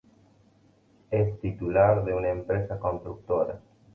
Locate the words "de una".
2.03-2.31